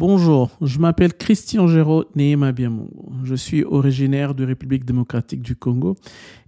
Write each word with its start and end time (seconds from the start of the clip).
Bonjour, 0.00 0.48
je 0.62 0.78
m'appelle 0.78 1.12
Christian 1.12 1.68
Géraud 1.68 2.06
Neema 2.16 2.52
Biamongo. 2.52 3.12
Je 3.22 3.34
suis 3.34 3.64
originaire 3.64 4.34
de 4.34 4.46
République 4.46 4.86
démocratique 4.86 5.42
du 5.42 5.56
Congo 5.56 5.94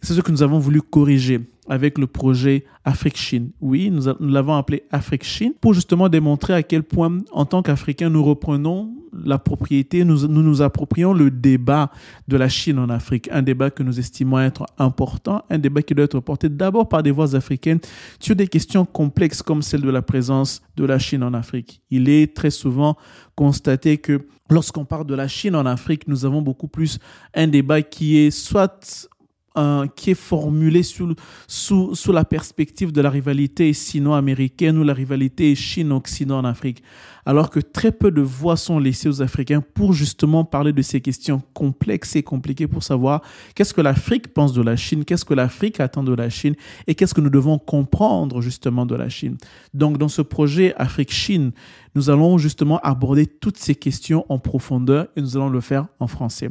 C'est 0.00 0.14
ce 0.14 0.20
que 0.20 0.30
nous 0.30 0.42
avons 0.42 0.58
voulu 0.58 0.80
corriger 0.82 1.40
avec 1.68 1.98
le 1.98 2.06
projet 2.06 2.64
Afrique-Chine. 2.84 3.50
Oui, 3.60 3.90
nous, 3.90 4.02
l'avons 4.20 4.54
appelé 4.54 4.84
Afrique-Chine 4.90 5.54
pour 5.60 5.74
justement 5.74 6.08
démontrer 6.08 6.54
à 6.54 6.62
quel 6.62 6.82
point, 6.82 7.18
en 7.32 7.44
tant 7.46 7.62
qu'Africains, 7.62 8.10
nous 8.10 8.22
reprenons 8.22 8.92
la 9.24 9.38
propriété, 9.38 10.04
nous, 10.04 10.26
nous, 10.26 10.62
approprions 10.62 11.12
le 11.12 11.30
débat 11.30 11.90
de 12.28 12.36
la 12.36 12.48
Chine 12.48 12.78
en 12.78 12.88
Afrique, 12.88 13.28
un 13.30 13.42
débat 13.42 13.70
que 13.70 13.82
nous 13.82 13.98
estimons 13.98 14.40
être 14.40 14.66
important, 14.78 15.44
un 15.50 15.58
débat 15.58 15.82
qui 15.82 15.94
doit 15.94 16.04
être 16.04 16.20
porté 16.20 16.48
d'abord 16.48 16.88
par 16.88 17.02
des 17.02 17.10
voix 17.10 17.34
africaines 17.34 17.80
sur 18.18 18.34
des 18.36 18.48
questions 18.48 18.84
complexes 18.84 19.42
comme 19.42 19.62
celle 19.62 19.82
de 19.82 19.90
la 19.90 20.02
présence 20.02 20.62
de 20.76 20.84
la 20.84 20.98
Chine 20.98 21.22
en 21.22 21.34
Afrique. 21.34 21.82
Il 21.90 22.08
est 22.08 22.34
très 22.34 22.50
souvent 22.50 22.96
constaté 23.34 23.98
que 23.98 24.26
lorsqu'on 24.50 24.84
parle 24.84 25.06
de 25.06 25.14
la 25.14 25.28
Chine 25.28 25.56
en 25.56 25.66
Afrique, 25.66 26.08
nous 26.08 26.24
avons 26.24 26.42
beaucoup 26.42 26.68
plus 26.68 26.98
un 27.34 27.46
débat 27.46 27.82
qui 27.82 28.18
est 28.18 28.30
soit 28.30 29.08
qui 29.96 30.10
est 30.10 30.14
formulé 30.14 30.82
sous, 30.82 31.14
sous, 31.46 31.94
sous 31.94 32.12
la 32.12 32.24
perspective 32.24 32.92
de 32.92 33.00
la 33.00 33.10
rivalité 33.10 33.72
sino-américaine 33.72 34.78
ou 34.78 34.84
la 34.84 34.94
rivalité 34.94 35.54
Chine-Occident 35.54 36.38
en 36.38 36.44
Afrique 36.44 36.82
alors 37.26 37.50
que 37.50 37.60
très 37.60 37.92
peu 37.92 38.10
de 38.10 38.20
voix 38.20 38.56
sont 38.56 38.78
laissées 38.78 39.08
aux 39.08 39.22
Africains 39.22 39.60
pour 39.60 39.92
justement 39.92 40.44
parler 40.44 40.72
de 40.72 40.82
ces 40.82 41.00
questions 41.00 41.42
complexes 41.54 42.16
et 42.16 42.22
compliquées 42.22 42.66
pour 42.66 42.82
savoir 42.82 43.22
qu'est-ce 43.54 43.74
que 43.74 43.80
l'Afrique 43.80 44.32
pense 44.34 44.52
de 44.52 44.62
la 44.62 44.76
Chine, 44.76 45.04
qu'est-ce 45.04 45.24
que 45.24 45.34
l'Afrique 45.34 45.80
attend 45.80 46.02
de 46.02 46.14
la 46.14 46.28
Chine 46.28 46.54
et 46.86 46.94
qu'est-ce 46.94 47.14
que 47.14 47.20
nous 47.20 47.30
devons 47.30 47.58
comprendre 47.58 48.40
justement 48.40 48.86
de 48.86 48.94
la 48.94 49.08
Chine. 49.08 49.36
Donc 49.72 49.98
dans 49.98 50.08
ce 50.08 50.22
projet 50.22 50.74
Afrique-Chine, 50.76 51.52
nous 51.94 52.10
allons 52.10 52.38
justement 52.38 52.80
aborder 52.80 53.26
toutes 53.26 53.58
ces 53.58 53.74
questions 53.74 54.26
en 54.28 54.38
profondeur 54.38 55.06
et 55.16 55.20
nous 55.20 55.36
allons 55.36 55.48
le 55.48 55.60
faire 55.60 55.86
en 56.00 56.06
français. 56.06 56.50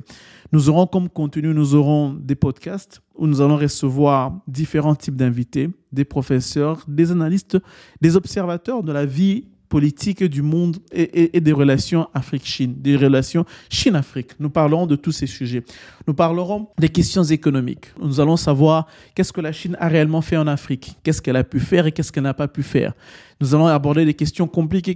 Nous 0.52 0.70
aurons 0.70 0.88
comme 0.88 1.10
contenu, 1.10 1.54
nous 1.54 1.76
aurons 1.76 2.14
des 2.14 2.36
podcasts 2.36 2.93
où 3.16 3.28
nous 3.28 3.42
allons 3.42 3.58
recevoir 3.58 4.34
différents 4.48 4.96
types 4.96 5.16
d'invités, 5.16 5.70
des 5.92 6.06
professeurs, 6.06 6.84
des 6.88 7.12
analystes, 7.12 7.58
des 8.02 8.16
observateurs 8.16 8.84
de 8.84 8.92
la 8.92 9.06
vie 9.06 9.46
politique 9.74 10.24
du 10.24 10.44
monde 10.44 10.78
et, 10.92 11.42
des 11.42 11.52
relations 11.52 12.08
Afrique-Chine, 12.14 12.76
des 12.78 12.96
relations 12.96 13.44
Chine-Afrique. 13.72 14.40
Nous 14.40 14.52
parlerons 14.52 14.86
de 14.86 14.96
tous 14.96 15.12
ces 15.12 15.26
sujets. 15.26 15.64
Nous 16.08 16.14
parlerons 16.14 16.68
des 16.78 16.90
questions 16.90 17.24
économiques. 17.24 17.88
Nous 18.00 18.20
allons 18.20 18.38
savoir 18.38 18.86
qu'est-ce 19.16 19.34
que 19.34 19.42
la 19.42 19.52
Chine 19.52 19.76
a 19.80 19.88
réellement 19.88 20.22
fait 20.22 20.38
en 20.38 20.46
Afrique, 20.46 20.96
qu'est-ce 21.02 21.24
qu'elle 21.24 21.38
a 21.38 21.44
pu 21.44 21.60
faire 21.60 21.88
et 21.88 21.92
qu'est-ce 21.92 22.12
qu'elle 22.12 22.22
n'a 22.22 22.36
pas 22.36 22.48
pu 22.48 22.62
faire. 22.62 22.94
Nous 23.42 23.56
allons 23.56 23.66
aborder 23.66 24.06
des 24.06 24.14
questions 24.14 24.48
compliquées 24.48 24.96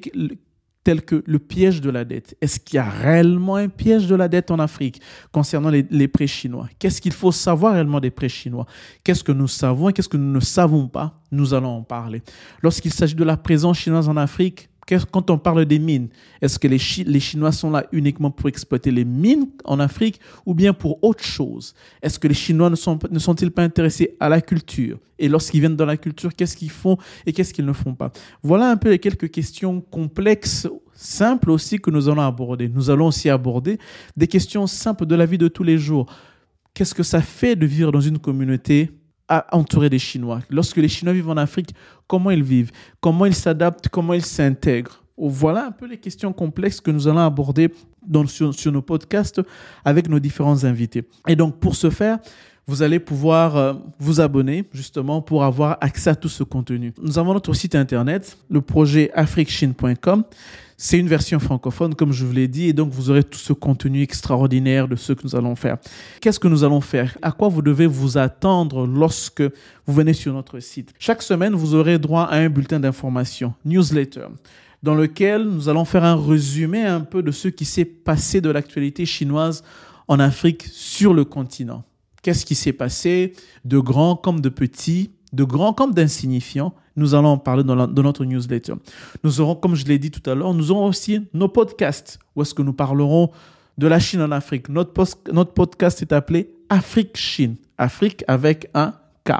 telles 0.87 1.01
que 1.01 1.21
le 1.25 1.37
piège 1.37 1.81
de 1.81 1.89
la 1.89 2.05
dette. 2.05 2.37
Est-ce 2.39 2.61
qu'il 2.61 2.77
y 2.77 2.79
a 2.79 2.89
réellement 2.89 3.57
un 3.57 3.67
piège 3.67 4.07
de 4.07 4.15
la 4.15 4.29
dette 4.29 4.51
en 4.51 4.59
Afrique 4.59 5.01
concernant 5.33 5.69
les, 5.69 5.85
les 5.91 6.07
prêts 6.07 6.27
chinois? 6.27 6.69
Qu'est-ce 6.79 7.01
qu'il 7.01 7.11
faut 7.11 7.33
savoir 7.33 7.73
réellement 7.73 7.99
des 7.99 8.09
prêts 8.09 8.29
chinois? 8.29 8.65
Qu'est-ce 9.03 9.21
que 9.21 9.33
nous 9.33 9.49
savons 9.49 9.89
et 9.89 9.93
qu'est-ce 9.93 10.07
que 10.07 10.15
nous 10.15 10.31
ne 10.31 10.39
savons 10.39 10.87
pas? 10.87 11.19
Nous 11.29 11.53
allons 11.53 11.79
en 11.79 11.83
parler. 11.83 12.21
Lorsqu'il 12.63 12.93
s'agit 12.93 13.15
de 13.15 13.25
la 13.25 13.35
présence 13.35 13.79
chinoise 13.79 14.07
en 14.07 14.15
Afrique, 14.15 14.69
quand 15.11 15.29
on 15.29 15.37
parle 15.37 15.65
des 15.65 15.79
mines, 15.79 16.07
est-ce 16.41 16.57
que 16.59 16.67
les, 16.67 16.77
Chinois 16.77 17.51
sont 17.51 17.71
là 17.71 17.85
uniquement 17.91 18.31
pour 18.31 18.47
exploiter 18.47 18.91
les 18.91 19.05
mines 19.05 19.47
en 19.65 19.79
Afrique 19.79 20.19
ou 20.45 20.53
bien 20.53 20.73
pour 20.73 21.03
autre 21.03 21.23
chose? 21.23 21.73
Est-ce 22.01 22.19
que 22.19 22.27
les 22.27 22.33
Chinois 22.33 22.69
ne, 22.69 22.75
sont, 22.75 22.97
ne 23.09 23.19
sont-ils 23.19 23.51
pas 23.51 23.63
intéressés 23.63 24.15
à 24.19 24.29
la 24.29 24.41
culture? 24.41 24.99
Et 25.19 25.27
lorsqu'ils 25.27 25.59
viennent 25.59 25.75
dans 25.75 25.85
la 25.85 25.97
culture, 25.97 26.33
qu'est-ce 26.33 26.55
qu'ils 26.55 26.71
font 26.71 26.97
et 27.25 27.33
qu'est-ce 27.33 27.53
qu'ils 27.53 27.65
ne 27.65 27.73
font 27.73 27.95
pas? 27.95 28.11
Voilà 28.43 28.69
un 28.69 28.77
peu 28.77 28.89
les 28.89 28.99
quelques 28.99 29.31
questions 29.31 29.81
complexes, 29.81 30.67
simples 30.93 31.51
aussi 31.51 31.79
que 31.79 31.91
nous 31.91 32.07
allons 32.07 32.21
aborder. 32.21 32.69
Nous 32.69 32.89
allons 32.89 33.07
aussi 33.07 33.29
aborder 33.29 33.79
des 34.15 34.27
questions 34.27 34.67
simples 34.67 35.05
de 35.05 35.15
la 35.15 35.25
vie 35.25 35.37
de 35.37 35.47
tous 35.47 35.63
les 35.63 35.77
jours. 35.77 36.05
Qu'est-ce 36.73 36.93
que 36.93 37.03
ça 37.03 37.21
fait 37.21 37.55
de 37.55 37.65
vivre 37.65 37.91
dans 37.91 38.01
une 38.01 38.19
communauté 38.19 38.91
entouré 39.51 39.89
des 39.89 39.99
Chinois. 39.99 40.39
Lorsque 40.49 40.77
les 40.77 40.88
Chinois 40.88 41.13
vivent 41.13 41.29
en 41.29 41.38
Afrique, 41.38 41.73
comment 42.07 42.31
ils 42.31 42.43
vivent, 42.43 42.71
comment 43.01 43.25
ils 43.25 43.35
s'adaptent, 43.35 43.89
comment 43.89 44.13
ils 44.13 44.25
s'intègrent? 44.25 45.03
Voilà 45.17 45.65
un 45.65 45.71
peu 45.71 45.88
les 45.88 45.97
questions 45.97 46.31
complexes 46.31 46.79
que 46.79 46.91
nous 46.91 47.07
allons 47.07 47.25
aborder 47.25 47.69
sur, 48.27 48.71
nos 48.71 48.81
podcasts 48.81 49.41
avec 49.83 50.07
nos 50.09 50.19
différents 50.19 50.63
invités. 50.63 51.03
Et 51.27 51.35
donc, 51.35 51.59
pour 51.59 51.75
ce 51.75 51.89
faire, 51.89 52.19
vous 52.67 52.81
allez 52.81 53.00
pouvoir 53.00 53.55
euh, 53.55 53.73
vous 53.97 54.19
abonner 54.19 54.66
justement 54.73 55.22
pour 55.22 55.45
avoir 55.45 55.78
accès 55.79 56.09
à 56.09 56.16
tout 56.16 56.28
ce 56.28 56.44
contenu. 56.44 56.94
Nous 57.01 57.17
avons 57.17 57.33
notre 57.33 57.53
site 57.53 57.75
internet, 57.75 58.38
le 58.50 58.59
projet 58.59 59.09
afriquechine.com. 59.13 60.23
C'est 60.79 61.00
une 61.00 61.07
version 61.07 61.39
francophone, 61.39 61.95
comme 61.95 62.11
je 62.11 62.23
vous 62.25 62.33
l'ai 62.33 62.47
dit, 62.47 62.67
et 62.67 62.73
donc 62.73 62.91
vous 62.91 63.09
aurez 63.09 63.23
tout 63.23 63.39
ce 63.39 63.53
contenu 63.53 64.03
extraordinaire 64.03 64.88
de 64.88 64.95
ce 64.95 65.13
que 65.13 65.23
nous 65.23 65.35
allons 65.35 65.55
faire. 65.55 65.78
Qu'est-ce 66.22 66.40
que 66.40 66.47
nous 66.47 66.64
allons 66.64 66.81
faire? 66.81 67.17
À 67.22 67.31
quoi 67.31 67.47
vous 67.47 67.64
devez 67.64 67.87
vous 67.87 68.17
attendre 68.17 68.85
lorsque 68.85 69.41
vous 69.41 69.93
venez 69.93 70.14
sur 70.14 70.34
notre 70.34 70.59
site? 70.59 70.93
Chaque 70.99 71.23
semaine, 71.23 71.55
vous 71.55 71.73
aurez 71.73 71.97
droit 71.97 72.23
à 72.23 72.35
un 72.35 72.49
bulletin 72.49 72.79
d'information, 72.79 73.53
newsletter 73.66 74.28
dans 74.84 74.93
lequel 74.93 75.43
nous 75.43 75.69
allons 75.69 75.85
faire 75.85 76.03
un 76.03 76.16
résumé 76.16 76.85
un 76.85 77.02
peu 77.02 77.23
de 77.23 77.31
ce 77.31 77.47
qui 77.47 77.66
s'est 77.66 77.84
passé 77.84 78.41
de 78.41 78.49
l'actualité 78.52 79.08
chinoise 79.08 79.64
en 80.08 80.19
Afrique 80.19 80.67
sur 80.72 81.16
le 81.16 81.25
continent. 81.25 81.84
Qu'est-ce 82.28 82.46
qui 82.46 82.56
s'est 82.56 82.74
passé 82.74 83.32
de 83.64 83.79
grand 83.79 84.18
comme 84.18 84.41
de 84.41 84.50
petit, 84.50 85.12
de 85.32 85.46
grand 85.46 85.72
comme 85.72 85.94
d'insignifiant 85.94 86.74
nous 86.97 87.16
allons 87.16 87.29
en 87.29 87.38
parler 87.38 87.64
dans, 87.64 87.88
notre 87.88 88.26
newsletter. 88.26 88.74
Nous 89.24 89.40
aurons, 89.40 89.56
comme 89.56 89.76
je 89.76 89.85
l'ai 89.85 89.97
dit 89.97 90.12
tout 90.12 90.29
à 90.29 90.35
l'heure, 90.35 90.53
nous 90.53 90.70
aurons 90.70 90.88
aussi 90.88 91.26
nos 91.34 91.47
podcasts 91.47 92.20
où 92.35 92.41
est-ce 92.41 92.53
que 92.53 92.62
nous 92.62 92.74
parlerons 92.74 93.32
de 93.78 93.88
la 93.88 93.97
Chine 94.00 94.22
en 94.22 94.32
Afrique. 94.32 94.68
Notre, 94.68 94.91
podcast 95.53 96.02
est 96.02 96.12
appelé 96.12 96.53
Afrique-Chine. 96.68 97.56
Afrique 97.78 98.26
avec 98.28 98.70
un 98.74 98.94
K. 99.24 99.32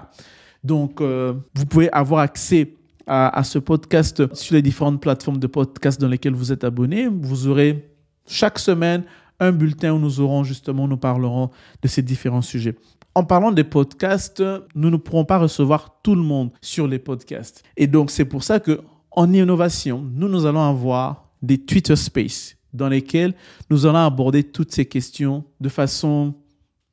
Donc, 0.64 1.02
euh, 1.02 1.34
vous 1.56 1.66
pouvez 1.66 1.92
avoir 1.92 2.22
accès 2.22 2.74
à, 3.06 3.38
à, 3.38 3.44
ce 3.44 3.60
podcast 3.60 4.34
sur 4.34 4.56
les 4.56 4.62
différentes 4.62 5.02
plateformes 5.02 5.40
de 5.40 5.48
podcast 5.48 6.00
dans 6.00 6.08
lesquelles 6.08 6.36
vous 6.36 6.54
êtes 6.54 6.64
abonné. 6.64 7.10
Vous 7.10 7.48
aurez 7.50 7.92
chaque 8.28 8.60
semaine 8.60 9.04
un 9.40 9.52
bulletin 9.52 9.94
où 9.94 10.00
nous 10.00 10.20
aurons 10.20 10.44
justement, 10.44 10.88
nous 10.88 10.98
parlerons 10.98 11.50
de 11.82 11.88
ces 11.88 12.02
différents 12.02 12.42
sujets. 12.42 12.76
En 13.16 13.24
parlant 13.24 13.52
des 13.52 13.64
podcasts, 13.64 14.44
nous 14.76 14.90
ne 14.90 14.98
pourrons 14.98 15.26
pas 15.26 15.40
recevoir 15.40 16.02
tout 16.04 16.16
le 16.16 16.22
monde 16.22 16.52
sur 16.62 16.88
les 16.88 17.00
podcasts. 17.00 17.64
Et 17.76 17.88
donc, 17.88 18.12
c'est 18.12 18.26
pour 18.26 18.44
ça 18.44 18.60
que 18.60 18.82
en 19.12 19.34
innovation, 19.34 20.06
nous, 20.14 20.28
nous 20.28 20.46
allons 20.46 20.62
avoir 20.62 21.32
des 21.42 21.58
Twitter 21.58 21.96
Space 21.96 22.56
dans 22.74 22.90
lesquels 22.90 23.34
nous 23.70 23.86
allons 23.88 24.06
aborder 24.06 24.44
toutes 24.44 24.72
ces 24.72 24.86
questions 24.86 25.44
de 25.60 25.70
façon, 25.70 26.36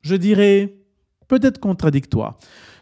je 0.01 0.15
dirais, 0.15 0.75
peut-être 1.27 1.59
contradictoire. 1.59 2.37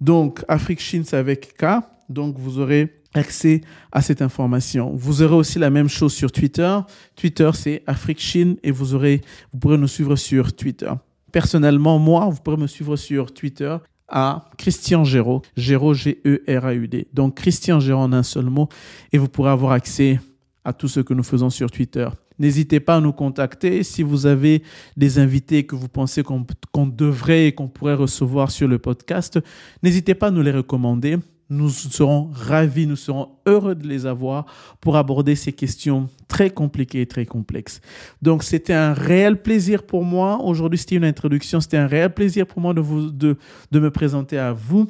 Donc, 0.00 0.44
Afrique 0.48 0.80
Chine, 0.80 1.04
c'est 1.04 1.16
avec 1.16 1.56
K. 1.56 1.66
Donc, 2.08 2.38
vous 2.38 2.58
aurez 2.58 3.00
accès 3.14 3.60
à 3.92 4.02
cette 4.02 4.22
information. 4.22 4.92
Vous 4.94 5.22
aurez 5.22 5.34
aussi 5.34 5.58
la 5.58 5.70
même 5.70 5.88
chose 5.88 6.12
sur 6.12 6.30
Twitter. 6.30 6.78
Twitter, 7.16 7.50
c'est 7.54 7.82
Afrique 7.86 8.20
Chine 8.20 8.56
et 8.62 8.70
vous 8.70 8.94
aurez, 8.94 9.20
vous 9.52 9.58
pourrez 9.58 9.78
nous 9.78 9.88
suivre 9.88 10.16
sur 10.16 10.52
Twitter. 10.54 10.92
Personnellement, 11.32 11.98
moi, 11.98 12.28
vous 12.30 12.40
pourrez 12.40 12.56
me 12.56 12.66
suivre 12.66 12.96
sur 12.96 13.32
Twitter 13.32 13.76
à 14.08 14.50
Christian 14.58 15.04
Géraud, 15.04 15.42
Géraud 15.56 15.94
G-E-R-A-U-D. 15.94 17.08
Donc, 17.12 17.36
Christian 17.36 17.78
Géraud 17.78 18.02
en 18.02 18.12
un 18.12 18.22
seul 18.22 18.46
mot 18.46 18.68
et 19.12 19.18
vous 19.18 19.28
pourrez 19.28 19.50
avoir 19.50 19.72
accès 19.72 20.20
à 20.64 20.72
tout 20.72 20.88
ce 20.88 21.00
que 21.00 21.14
nous 21.14 21.22
faisons 21.22 21.50
sur 21.50 21.70
Twitter. 21.70 22.08
N'hésitez 22.40 22.80
pas 22.80 22.96
à 22.96 23.00
nous 23.00 23.12
contacter 23.12 23.82
si 23.82 24.02
vous 24.02 24.24
avez 24.24 24.62
des 24.96 25.18
invités 25.18 25.64
que 25.64 25.76
vous 25.76 25.88
pensez 25.88 26.22
qu'on 26.22 26.86
devrait 26.86 27.48
et 27.48 27.52
qu'on 27.52 27.68
pourrait 27.68 27.94
recevoir 27.94 28.50
sur 28.50 28.66
le 28.66 28.78
podcast. 28.78 29.38
N'hésitez 29.82 30.14
pas 30.14 30.28
à 30.28 30.30
nous 30.30 30.40
les 30.40 30.50
recommander. 30.50 31.18
Nous 31.50 31.68
serons 31.68 32.30
ravis, 32.32 32.86
nous 32.86 32.96
serons 32.96 33.28
heureux 33.44 33.74
de 33.74 33.86
les 33.86 34.06
avoir 34.06 34.46
pour 34.80 34.96
aborder 34.96 35.34
ces 35.34 35.52
questions 35.52 36.08
très 36.28 36.48
compliquées 36.48 37.02
et 37.02 37.06
très 37.06 37.26
complexes. 37.26 37.82
Donc, 38.22 38.42
c'était 38.42 38.72
un 38.72 38.94
réel 38.94 39.42
plaisir 39.42 39.82
pour 39.82 40.04
moi. 40.04 40.40
Aujourd'hui, 40.42 40.78
c'était 40.78 40.94
une 40.94 41.04
introduction. 41.04 41.60
C'était 41.60 41.76
un 41.76 41.88
réel 41.88 42.14
plaisir 42.14 42.46
pour 42.46 42.60
moi 42.62 42.72
de, 42.72 42.80
vous, 42.80 43.10
de, 43.10 43.36
de 43.70 43.80
me 43.80 43.90
présenter 43.90 44.38
à 44.38 44.52
vous. 44.52 44.88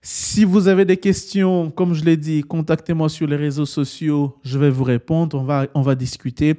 Si 0.00 0.44
vous 0.44 0.68
avez 0.68 0.84
des 0.84 0.96
questions, 0.96 1.70
comme 1.70 1.92
je 1.92 2.04
l'ai 2.04 2.16
dit, 2.16 2.42
contactez-moi 2.42 3.08
sur 3.08 3.26
les 3.26 3.36
réseaux 3.36 3.66
sociaux, 3.66 4.36
je 4.44 4.58
vais 4.58 4.70
vous 4.70 4.84
répondre, 4.84 5.38
on 5.38 5.44
va, 5.44 5.66
on 5.74 5.82
va 5.82 5.96
discuter. 5.96 6.56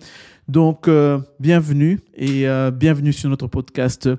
Donc, 0.49 0.87
euh, 0.87 1.19
bienvenue 1.39 2.01
et 2.15 2.49
euh, 2.49 2.69
bienvenue 2.69 3.13
sur 3.13 3.29
notre 3.29 3.47
podcast 3.47 4.09